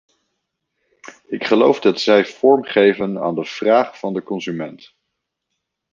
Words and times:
Ik 1.27 1.43
geloof 1.45 1.79
dat 1.79 1.99
zij 2.01 2.25
vorm 2.25 2.63
geven 2.63 3.21
aan 3.21 3.35
de 3.35 3.45
vraag 3.45 3.99
van 3.99 4.13
de 4.13 4.23
consument. 4.23 4.95